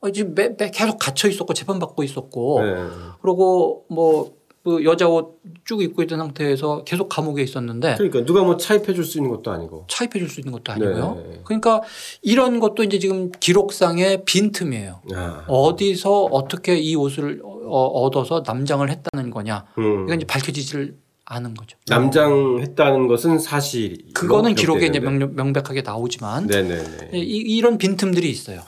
[0.00, 2.74] 어, 지금 매, 매 계속 갇혀 있었고 재판받고 있었고 네.
[3.20, 4.34] 그리고 뭐,
[4.64, 9.04] 그 여자 옷 쭉 입고 있던 상태에서 계속 감옥에 있었는데 그러니까 누가 뭐 차입해 줄
[9.04, 11.22] 수 있는 것도 아니고 차입해 줄 수 있는 것도 아니고요.
[11.24, 11.40] 네.
[11.44, 11.82] 그러니까
[12.20, 15.02] 이런 것도 이제 지금 기록상의 빈틈이에요.
[15.14, 15.44] 아.
[15.46, 19.66] 어디서 어떻게 이 옷을 어, 얻어서 남장을 했다는 거냐.
[19.78, 20.04] 음.
[20.04, 21.78] 이건 이제 밝혀지질 않은 거죠.
[21.88, 27.10] 남장했다는 것은 사실 그거는 기록에 이제 명, 명백하게 나오지만 네네네.
[27.14, 28.60] 이, 이런 빈틈들이 있어요.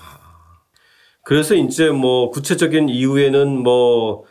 [1.24, 4.24] 그래서 이제 뭐 구체적인 이후에는 뭐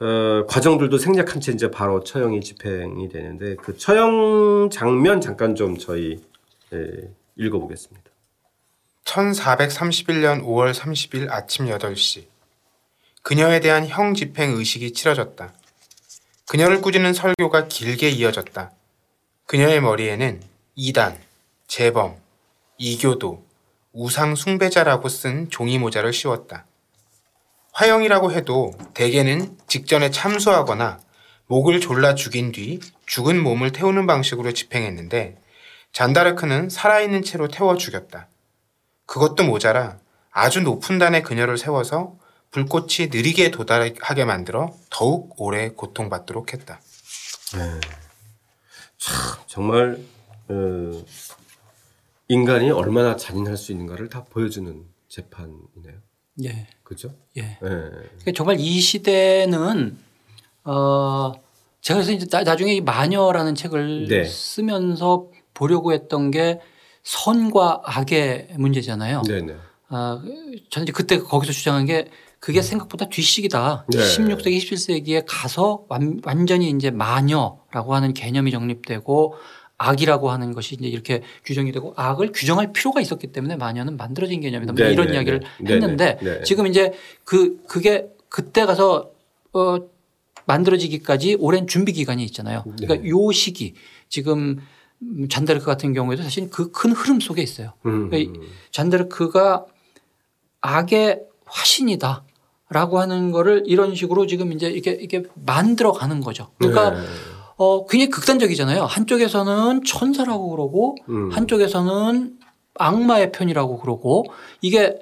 [0.00, 6.24] 어, 과정들도 생략한 채 이제 바로 처형이 집행이 되는데 그 처형 장면 잠깐 좀 저희
[6.72, 8.10] 예, 읽어보겠습니다.
[9.04, 12.24] 1431년 5월 30일 아침 8시
[13.22, 15.52] 그녀에 대한 형 집행 의식이 치러졌다.
[16.48, 18.72] 그녀를 꾸짖는 설교가 길게 이어졌다.
[19.46, 20.40] 그녀의 머리에는
[20.76, 21.18] 이단,
[21.66, 22.16] 재범,
[22.78, 23.44] 이교도,
[23.92, 26.64] 우상 숭배자라고 쓴 종이 모자를 씌웠다.
[27.80, 31.00] 화형이라고 해도 대개는 직전에 참수하거나
[31.46, 35.40] 목을 졸라 죽인 뒤 죽은 몸을 태우는 방식으로 집행했는데
[35.92, 38.28] 잔다르크는 살아있는 채로 태워 죽였다.
[39.06, 39.98] 그것도 모자라
[40.30, 42.18] 아주 높은 단에 그녀를 세워서
[42.50, 46.82] 불꽃이 느리게 도달하게 만들어 더욱 오래 고통받도록 했다.
[47.54, 47.80] 네.
[48.98, 49.16] 참
[49.46, 49.98] 정말
[50.48, 51.04] 어,
[52.28, 56.09] 인간이 얼마나 잔인할 수 있는가를 다 보여주는 재판이네요.
[56.44, 56.66] 예.
[56.82, 57.14] 그죠?
[57.36, 57.42] 예.
[57.42, 57.56] 예.
[57.60, 59.96] 그러니까 정말 이 시대는
[60.64, 61.32] 어
[61.80, 64.24] 제가 그래서 이제 나중에 이 마녀라는 책을 네.
[64.24, 66.60] 쓰면서 보려고 했던 게
[67.02, 69.22] 선과 악의 문제잖아요.
[69.22, 69.56] 네네.
[69.88, 70.22] 아,
[70.70, 73.86] 저는 이제 그때 거기서 주장한 게 그게 생각보다 뒷식이다.
[73.88, 73.98] 네.
[73.98, 79.34] 16세기, 17세기에 가서 완, 완전히 이제 마녀라고 하는 개념이 정립되고
[79.82, 84.74] 악이라고 하는 것이 이제 이렇게 규정이 되고 악을 규정할 필요가 있었기 때문에 마녀는 만들어진 개념이다.
[84.74, 86.92] 뭐 네, 이런 네, 이야기를 네, 했는데 네, 지금 이제
[87.24, 89.10] 그 그게 그때 가서
[89.54, 89.78] 어
[90.44, 92.62] 만들어지기까지 오랜 준비 기간이 있잖아요.
[92.76, 93.72] 그러니까 요 시기
[94.10, 94.58] 지금
[95.30, 97.72] 잔다르크 같은 경우에도 사실 그 큰 흐름 속에 있어요.
[97.86, 98.10] 음.
[98.10, 98.38] 그러니까
[98.72, 99.64] 잔다르크가
[100.60, 102.24] 악의 화신이다.
[102.72, 106.50] 라고 하는 거를 이런 식으로 지금 이제 이렇게 이렇게 만들어 가는 거죠.
[106.58, 107.06] 그러니까 네.
[107.60, 108.84] 어, 굉장히 극단적이잖아요.
[108.84, 111.30] 한쪽에서는 천사라고 그러고 음.
[111.30, 112.38] 한쪽에서는
[112.74, 114.24] 악마의 편이라고 그러고
[114.62, 114.98] 이게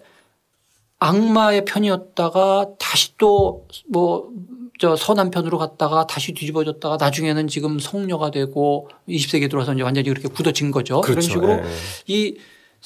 [0.98, 8.88] 악마의 편이었다가 다시 또 뭐 저 선한 편으로 갔다가 다시 뒤집어졌다가 나중에는 지금 성녀가 되고
[9.08, 11.00] 20세기에 들어와서 이제 완전히 그렇게 굳어진 거죠.
[11.00, 11.10] 그렇죠.
[11.10, 11.62] 그런 식으로 네.
[12.06, 12.36] 이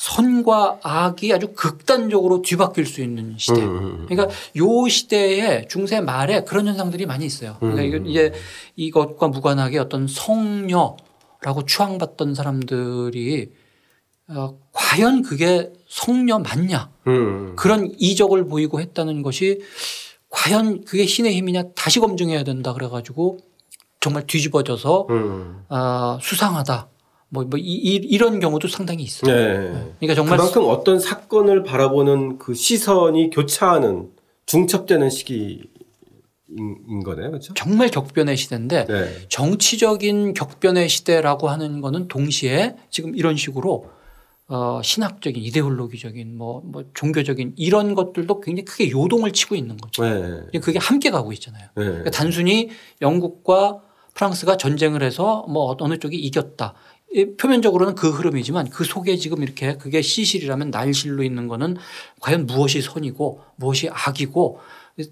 [0.03, 3.63] 선과 악이 아주 극단적으로 뒤바뀔 수 있는 시대.
[3.63, 4.07] 음, 음, 음.
[4.09, 7.57] 그러니까 요 시대에 중세 말에 그런 현상들이 많이 있어요.
[7.61, 8.33] 그러니까 이제
[8.75, 13.53] 이것과 무관하게 어떤 성녀라고 추앙받던 사람들이
[14.27, 16.91] 어, 과연 그게 성녀 맞냐
[17.55, 19.61] 그런 이적을 보이고 했다는 것이
[20.31, 23.39] 과연 그게 신의 힘이냐 다시 검증해야 된다 그래가지고
[24.01, 25.65] 정말 뒤집어져서 음.
[25.69, 26.89] 어, 수상하다
[27.33, 29.35] 뭐, 뭐 이, 런 경우도 상당히 있어요.
[29.35, 29.95] 네.
[29.99, 34.11] 그러니까 정말 그만큼 어떤 사건을 바라보는 그 시선이 교차하는
[34.47, 35.63] 중첩되는 시기.
[36.55, 37.55] 인 거네요, 그렇죠?
[37.55, 39.29] 정말 격변의 시대인데 네.
[39.31, 43.89] 정치적인 격변의 시대라고 하는 거는 동시에 지금 이런 식으로
[44.49, 50.03] 어, 신학적인 이데올로기적인 뭐, 뭐 종교적인 이런 것들도 굉장히 크게 요동을 치고 있는 거죠.
[50.05, 50.61] 네.
[50.61, 51.69] 그게 함께 가고 있잖아요.
[51.75, 51.85] 네.
[51.85, 52.69] 그러니까 단순히
[53.01, 53.81] 영국과
[54.15, 56.75] 프랑스가 전쟁을 해서 뭐 어느 쪽이 이겼다.
[57.39, 61.77] 표면적으로는 그 흐름이지만 그 속에 지금 이렇게 그게 시실이라면 날실로 있는 거는
[62.21, 64.61] 과연 무엇이 선이고 무엇이 악이고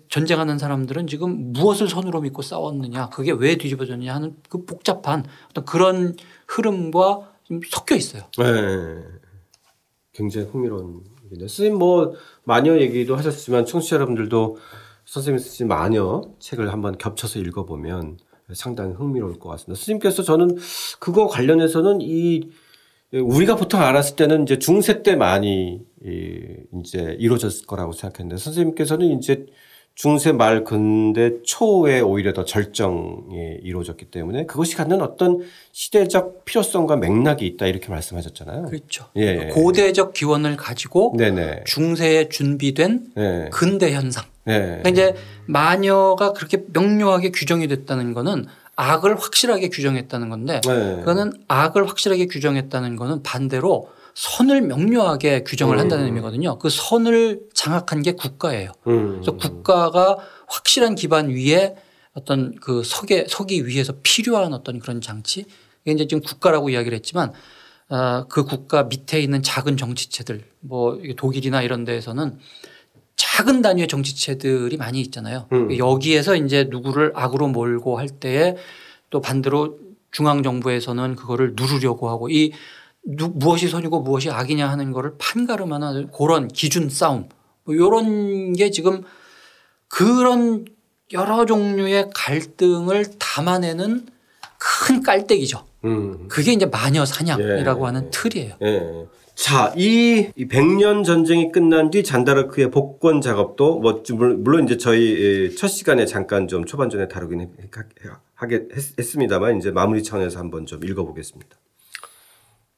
[0.08, 6.16] 전쟁하는 사람들은 지금 무엇을 선으로 믿고 싸웠느냐 그게 왜 뒤집어졌냐 하는 그 복잡한 어떤 그런
[6.46, 8.22] 흐름과 좀 섞여 있어요.
[8.38, 8.44] 네.
[10.12, 14.58] 굉장히 흥미로운 얘기인데 선생님 뭐 마녀 얘기도 하셨지만 청취자 여러분들도
[15.04, 18.18] 선생님이 쓰신 마녀 책을 한번 겹쳐서 읽어보면
[18.54, 19.82] 상당히 흥미로울 것 같습니다.
[19.82, 20.56] 스님께서 저는
[20.98, 22.48] 그거 관련해서는 이
[23.12, 29.46] 우리가 보통 알았을 때는 이제 중세 때 많이 이제 이루어졌을 거라고 생각했는데 선생님께서는 이제
[29.96, 35.40] 중세 말 근대 초에 오히려 더 절정이 이루어졌기 때문에 그것이 갖는 어떤
[35.72, 38.66] 시대적 필요성과 맥락이 있다 이렇게 말씀하셨잖아요.
[38.66, 39.06] 그렇죠.
[39.16, 39.50] 예.
[39.52, 41.64] 고대적 기원을 가지고 네네.
[41.66, 43.50] 중세에 준비된 네.
[43.52, 44.24] 근대 현상.
[44.50, 44.80] 네.
[44.82, 45.14] 그러니까 이제
[45.46, 50.96] 마녀가 그렇게 명료하게 규정이 됐다는 거는 악을 확실하게 규정했다는 건데 네.
[50.96, 55.80] 그거는 악을 확실하게 규정했다는 거는 반대로 선을 명료하게 규정을 음.
[55.80, 56.58] 한다는 의미거든요.
[56.58, 58.72] 그 선을 장악한 게 국가예요.
[58.86, 59.20] 음.
[59.22, 61.76] 그래서 국가가 확실한 기반 위에
[62.14, 65.44] 어떤 그 서게 서기 위해서 필요한 어떤 그런 장치
[65.84, 67.32] 이게 이제 지금 국가라고 이야기를 했지만
[67.88, 72.38] 어, 그 국가 밑에 있는 작은 정치체들 뭐 독일이나 이런 데에서는
[73.20, 75.46] 작은 단위의 정치체들이 많이 있잖아요.
[75.52, 75.76] 음.
[75.76, 78.56] 여기에서 이제 누구를 악으로 몰고 할 때에
[79.10, 79.78] 또 반대로
[80.10, 82.52] 중앙 정부에서는 그거를 누르려고 하고 이
[83.02, 87.28] 무엇이 선이고 무엇이 악이냐 하는 거를 판가름하는 그런 기준 싸움
[87.64, 89.02] 뭐 이런 게 지금
[89.88, 90.64] 그런
[91.12, 94.06] 여러 종류의 갈등을 담아내는
[94.56, 95.66] 큰 깔때기죠.
[95.84, 96.26] 음.
[96.28, 97.84] 그게 이제 마녀 사냥이라고 예.
[97.84, 98.54] 하는 틀이에요.
[98.62, 99.06] 예.
[99.40, 104.02] 자, 이 100년 전쟁이 끝난 뒤 잔다르크의 복권 작업도 뭐
[104.36, 107.50] 물론 이제 저희 첫 시간에 잠깐 좀 초반전에 다루긴
[108.34, 111.56] 하게 했습니다만 이제 마무리 차원에서 한번 좀 읽어보겠습니다.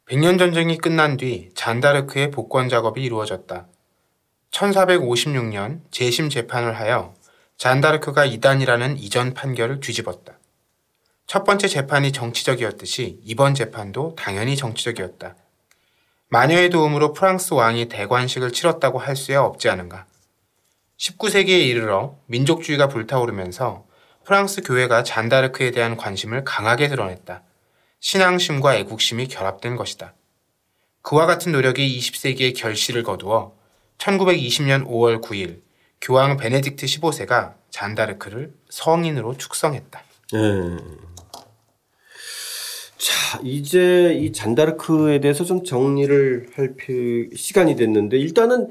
[0.07, 3.67] 100년 전쟁이 끝난 뒤 잔다르크의 복권 작업이 이루어졌다.
[4.53, 7.13] 1456년 재심 재판을 하여
[7.57, 10.39] 잔다르크가 이단이라는 이전 판결을 뒤집었다.
[11.27, 15.35] 첫 번째 재판이 정치적이었듯이 이번 재판도 당연히 정치적이었다.
[16.33, 20.07] 마녀의 도움으로 프랑스 왕이 대관식을 치렀다고 할 수야 없지 않은가.
[20.97, 23.85] 19세기에 이르러 민족주의가 불타오르면서
[24.25, 27.43] 프랑스 교회가 잔다르크에 대한 관심을 강하게 드러냈다.
[28.01, 30.15] 신앙심과 애국심이 결합된 것이다.
[31.03, 33.55] 그와 같은 노력이 20세기의 결실을 거두어
[33.99, 35.61] 1920년 5월 9일
[36.01, 40.03] 교황 베네딕트 15세가 잔다르크를 성인으로 축성했다.
[40.33, 41.12] 음.
[43.03, 46.77] 자, 이제 이 잔다르크에 대해서 좀 정리를 할
[47.35, 48.69] 시간이 됐는데 일단은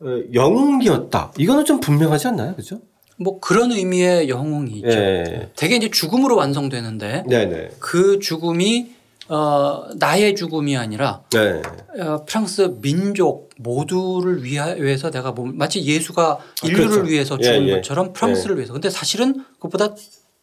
[0.00, 1.32] 어, 영웅이었다.
[1.38, 2.56] 이거는 좀 분명하지 않나요?
[2.56, 2.80] 그죠?
[3.16, 4.88] 뭐 그런 의미의 영웅이 있죠.
[4.88, 5.48] 네.
[5.54, 7.56] 대개 이제 죽음으로 완성되는데 네네.
[7.56, 7.68] 네.
[7.78, 8.90] 그 죽음이
[9.28, 11.62] 어, 나의 죽음이 아니라 네.
[12.02, 17.10] 어, 프랑스 민족 모두를 위해서 내가 뭐 마치 예수가 인류를 그렇죠.
[17.10, 17.74] 위해서 죽은 예, 예.
[17.76, 18.58] 것처럼 프랑스를 예.
[18.58, 18.72] 위해서.
[18.72, 19.94] 근데 사실은 그것보다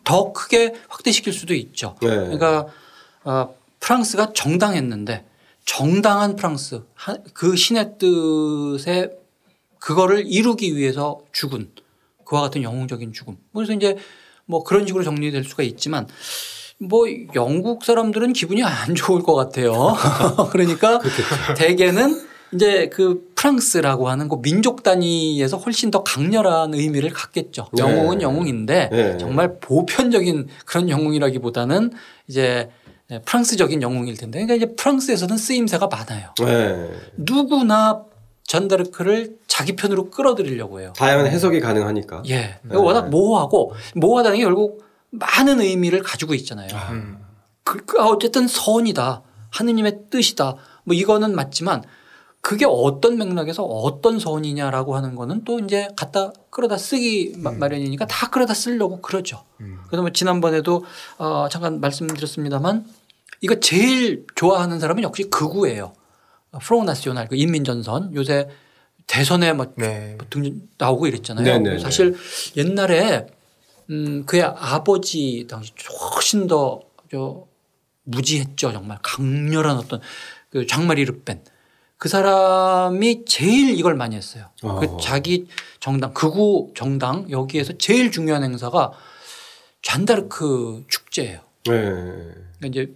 [0.06, 1.96] 더 크게 확대시킬 수도 있죠.
[2.02, 2.08] 네.
[2.08, 2.68] 그러니까
[3.24, 5.26] 어, 프랑스가 정당했는데
[5.66, 6.84] 정당한 프랑스
[7.34, 9.12] 그 신의 뜻에
[9.80, 11.72] 그거를 이루기 위해서 죽은
[12.26, 13.38] 그와 같은 영웅적인 죽음.
[13.54, 13.98] 그래서 이제
[14.46, 16.08] 뭐 그런 식으로 정리될 수가 있지만
[16.80, 17.06] 뭐
[17.36, 19.96] 영국 사람들은 기분이 안 좋을 것 같아요.
[20.52, 21.00] 그러니까
[21.58, 22.22] 대개는
[22.54, 27.70] 이제 그 프랑스라고 하는 그 민족 단위에서 훨씬 더 강렬한 의미를 갖겠죠.
[27.78, 28.24] 영웅은 네.
[28.24, 29.18] 영웅인데 네.
[29.18, 31.92] 정말 보편적인 그런 영웅이라기보다는
[32.28, 32.70] 이제
[33.10, 36.34] 네, 프랑스적인 영웅일 텐데 그러니까 이제 프랑스에서는 쓰임새가 많아요.
[36.40, 36.90] 네.
[37.18, 38.06] 누구나
[38.48, 40.94] 전다르크를 자기 편으로 끌어들이려고 해요.
[40.96, 42.24] 다양한 해석이 가능하니까.
[42.30, 42.60] 예.
[42.62, 42.76] 네.
[42.76, 46.70] 워낙 모호하고 모호하다는 게 결국 많은 의미를 가지고 있잖아요.
[46.92, 47.20] 음.
[47.64, 49.22] 그, 그, 어쨌든 선이다.
[49.52, 50.56] 하느님의 뜻이다.
[50.84, 51.84] 뭐 이거는 맞지만
[52.44, 57.58] 그게 어떤 맥락에서 어떤 선이냐라고 하는 거는 또 이제 갖다 끌어다 쓰기 음.
[57.58, 59.46] 마련이니까 다 끌어다 쓰려고 그러죠.
[59.62, 59.80] 음.
[59.88, 60.84] 그래서 뭐 지난번에도
[61.18, 62.86] 어 잠깐 말씀드렸습니다만
[63.40, 65.94] 이거 제일 좋아하는 사람은 역시 극우예요.
[66.62, 68.50] 프로나시오날 그 인민전선 요새
[69.08, 70.18] 대선에 막 네.
[70.30, 71.46] 등 나오고 이랬잖아요.
[71.46, 71.70] 네네네.
[71.70, 71.80] 네, 네.
[71.80, 72.14] 사실
[72.58, 73.26] 옛날에
[73.90, 75.72] 음 그의 아버지 당시
[76.14, 77.46] 훨씬 더저
[78.04, 80.02] 무지했죠 정말 강렬한 어떤
[80.50, 81.42] 그 장마리 르펜
[82.04, 84.48] 그 사람이 제일 이걸 많이 했어요.
[84.60, 84.76] 그 어.
[84.78, 85.48] 그 자기
[85.80, 88.92] 정당 극우 정당 여기에서 제일 중요한 행사가
[89.82, 91.40] 잔다르크 축제예요.
[91.64, 91.72] 네.
[91.72, 92.94] 그러니까 이제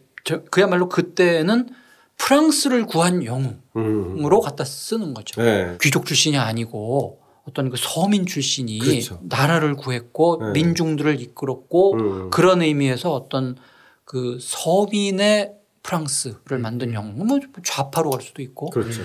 [0.51, 1.69] 그야말로 그때는
[2.17, 4.41] 프랑스를 구한 영웅으로 음.
[4.43, 5.41] 갖다 쓰는 거죠.
[5.41, 5.77] 네.
[5.81, 9.21] 귀족 출신이 아니고 어떤 그 서민 출신이 그렇죠.
[9.23, 10.51] 나라를 구했고 네.
[10.51, 12.29] 민중들을 이끌었고 음.
[12.29, 13.55] 그런 의미에서 어떤
[14.03, 15.53] 그 서민의
[15.87, 18.69] 프랑스를 만든 영웅, 뭐 좌파로 갈 수도 있고.
[18.69, 19.01] 그렇죠.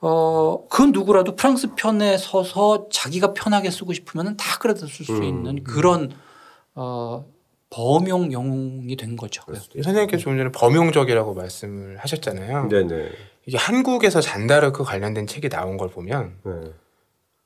[0.00, 5.22] 어, 그 누구라도 프랑스 편에 서서 자기가 편하게 쓰고 싶으면 다 그래다 쓸수 음.
[5.22, 6.12] 있는 그런
[6.74, 7.24] 어,
[7.70, 9.42] 범용 영웅이 된 거죠.
[9.46, 12.68] 선생님께서 조금 전에 범용적이라고 말씀을 하셨잖아요.
[12.68, 13.10] 네네.
[13.46, 16.52] 이게 한국에서 잔다르크 관련된 책이 나온 걸 보면 네.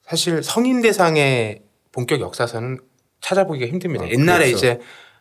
[0.03, 1.63] 사실 성인 대상의
[1.93, 2.79] 본격 역사서는
[3.21, 4.07] 찾아보기가 힘듭니다.
[4.07, 4.57] 아, 옛날에 그렇죠.
[4.57, 4.81] 이제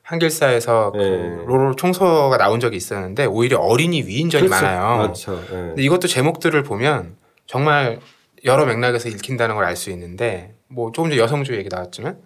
[0.10, 1.00] 한길사에서 네.
[1.00, 4.66] 그 로로 총서가 나온 적이 있었는데 오히려 어린이 위인전이 그렇죠.
[4.66, 5.02] 많아요.
[5.04, 5.40] 그렇죠.
[5.52, 5.84] 네.
[5.84, 8.00] 이것도 제목들을 보면 정말
[8.44, 12.18] 여러 맥락에서 읽힌다는 걸 알 수 있는데 뭐 조금 전에 여성주의 얘기 나왔지만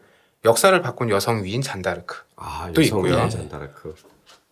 [0.45, 3.27] 역사를 바꾼 여성 위인 잔다르크 아, 또 있고요.
[3.27, 3.95] 잔다르크.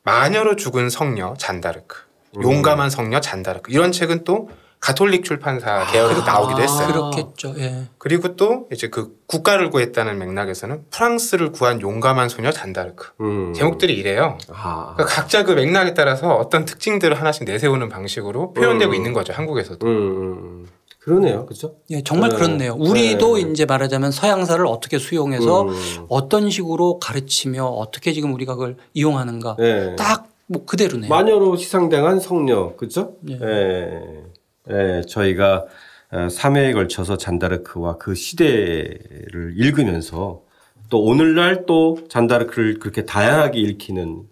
[0.03, 1.99] 마녀로 죽은 성녀 잔다르크,
[2.37, 2.43] 음.
[2.43, 4.49] 용감한 성녀 잔다르크 이런 책은 또
[4.81, 6.87] 가톨릭 출판사 계열에서 아, 나오기도 했어요.
[6.87, 7.53] 그렇겠죠.
[7.59, 7.83] 예.
[7.99, 13.11] 그리고 또 이제 그 국가를 구했다는 맥락에서는 프랑스를 구한 용감한 소녀 잔다르크.
[13.21, 13.53] 음.
[13.53, 14.39] 제목들이 이래요.
[14.51, 14.93] 아.
[14.95, 18.95] 그러니까 각자 그 맥락에 따라서 어떤 특징들을 하나씩 내세우는 방식으로 표현되고 음.
[18.95, 19.33] 있는 거죠.
[19.33, 19.85] 한국에서도.
[19.85, 19.91] 음.
[19.91, 20.67] 음.
[20.97, 21.45] 그러네요.
[21.45, 21.75] 그렇죠?
[21.91, 22.35] 예, 정말 네.
[22.35, 22.73] 그렇네요.
[22.73, 23.41] 우리도 네.
[23.51, 26.05] 이제 말하자면 서양사를 어떻게 수용해서 음.
[26.09, 29.95] 어떤 식으로 가르치며 어떻게 지금 우리가 그걸 이용하는가 네.
[29.95, 31.09] 딱뭐 그대로네요.
[31.09, 32.75] 마녀로 시상당한 성녀.
[32.77, 33.13] 그렇죠?
[33.29, 33.39] 예.
[33.41, 34.31] 예.
[34.69, 35.65] 예, 저희가
[36.11, 40.41] 3회에 걸쳐서 잔다르크와 그 시대를 읽으면서
[40.89, 44.23] 또 오늘날 또 잔다르크를 그렇게 다양하게 읽히는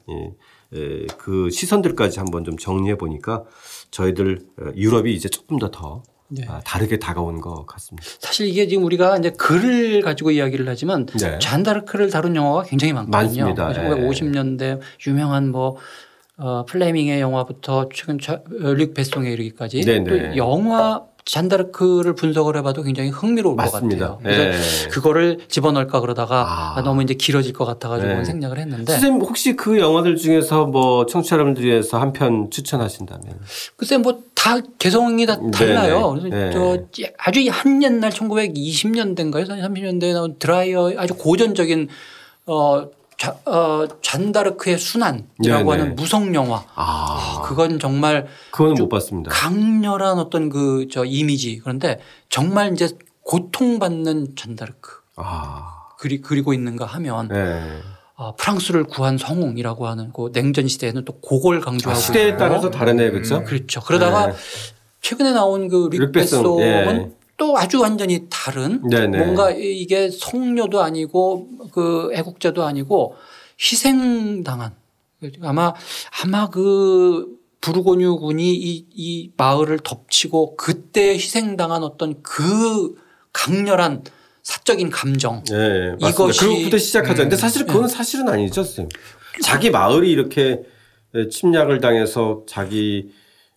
[0.76, 3.44] 예, 그 시선들까지 한번 좀 정리해 보니까
[3.92, 6.46] 저희들 어, 유럽이 이제 조금 더더 네.
[6.48, 8.08] 아, 다르게 다가온 것 같습니다.
[8.20, 11.40] 사실 이게 지금 우리가 이제 글을 가지고 이야기를 하지만 네.
[11.40, 13.46] 잔다르크를 다룬 영화가 굉장히 많거든요.
[13.56, 13.70] 많습니다.
[13.74, 15.78] 1950년대 유명한 뭐
[16.40, 18.18] 어, 플레밍의 영화부터 최근
[18.76, 20.04] 릭 베송에 이르기까지 네네.
[20.32, 24.08] 또 영화 잔다르크를 분석을 해봐도 굉장히 흥미로울 맞습니다.
[24.08, 24.36] 것 같아요.
[24.36, 24.90] 그래서 네.
[24.90, 26.82] 그거를 집어넣을까 그러다가 아.
[26.82, 28.26] 너무 이제 길어질 것 같아가지고 네.
[28.26, 28.92] 생략을 했는데.
[28.94, 33.40] 선생님 혹시 그 영화들 중에서 뭐 청취자 여러분들 위해서 한 편 추천하신다면?
[33.76, 36.12] 글쎄 뭐 다 개성이 다 달라요.
[36.18, 36.52] 그래서 네.
[36.54, 36.78] 저
[37.18, 39.46] 아주 한 옛날 1920년대인가요?
[39.46, 41.90] 30년대에 나온 드라이어 아주 고전적인
[42.46, 42.88] 어
[43.20, 45.70] 자, 어, 잔다르크의 순환이라고 네네.
[45.70, 46.64] 하는 무성 영화.
[46.74, 47.42] 아.
[47.46, 49.30] 그건 정말 그건 못 봤습니다.
[49.32, 52.88] 강렬한 어떤 그 저 이미지 그런데 정말 이제
[53.24, 54.92] 고통받는 잔다르크.
[55.18, 55.76] 아.
[55.98, 57.82] 그리, 그리고 있는가 하면 네.
[58.16, 63.12] 어, 프랑스를 구한 성웅이라고 하는 그 냉전 시대에는 또 그걸 강조하고 아, 시대에 따라서 다르네
[63.12, 63.40] 그렇죠.
[63.40, 63.82] 음, 그렇죠.
[63.82, 64.34] 그러다가 네.
[65.02, 67.12] 최근에 나온 그 릭베송은 예.
[67.40, 69.18] 또 아주 완전히 다른 네네.
[69.18, 73.16] 뭔가 이게 성녀도 아니고 그 애국자도 아니고
[73.60, 74.76] 희생당한
[75.42, 75.74] 아마
[76.22, 82.96] 아마 그 부르고뉴 군이 이, 이 마을을 덮치고 그때 희생당한 어떤 그
[83.34, 84.04] 강렬한
[84.44, 85.44] 사적인 감정.
[85.46, 87.22] 네, 이것이 그로부터 시작하죠.
[87.22, 87.26] 음.
[87.26, 87.88] 근데 사실 그건 네.
[87.88, 88.90] 사실은 아니죠, 선생님.
[89.44, 90.62] 자기 마을이 이렇게
[91.32, 93.12] 침략을 당해서 자기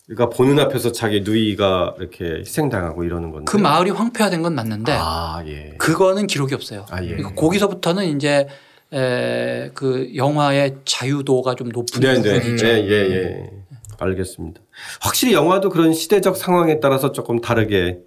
[0.05, 5.41] 그러니까 보는 앞에서 자기 누이가 이렇게 희생당하고 이러는 건데 그 마을이 황폐화된 건 맞는데 아,
[5.47, 5.75] 예.
[5.77, 6.85] 그거는 기록이 없어요.
[6.89, 7.07] 아, 예.
[7.07, 8.47] 그러니까 거기서부터는 이제
[8.93, 12.39] 에, 그 영화의 자유도가 좀 높은 네, 네.
[12.39, 12.65] 부분이죠.
[12.65, 13.49] 네, 예, 예, 예.
[13.97, 14.61] 알겠습니다.
[15.01, 17.99] 확실히 영화도 그런 시대적 상황에 따라서 조금 다르게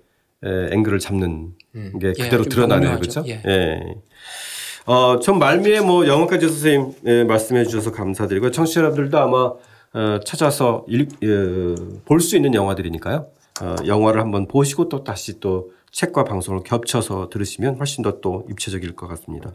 [0.44, 1.98] 에, 앵글을 잡는 음.
[1.98, 3.24] 게 예, 그대로 예, 드러나네요, 그렇죠?
[3.26, 3.40] 예.
[3.46, 3.80] 예.
[4.84, 9.52] 어, 전 말미에 뭐 영화까지 선생님 예, 말씀해 주셔서 감사드리고 청취자 여러분들도 아마
[9.92, 13.26] 어, 찾아서 어, 볼수 있는 영화들이니까요.
[13.62, 18.94] 어, 영화를 한번 보시고 또 다시 또 책과 방송을 겹쳐서 들으시면 훨씬 더 또 입체적일
[18.94, 19.52] 것 같습니다.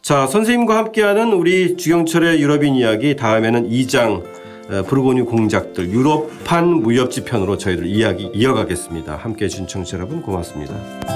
[0.00, 4.22] 자, 선생님과 함께하는 우리 주경철의 유럽인 이야기 다음에는 2장
[4.86, 9.16] 브루고뉴 공작들 유럽판 무협지 편으로 저희들 이야기 이어가겠습니다.
[9.16, 11.15] 함께 해 주신 청취자 여러분 고맙습니다.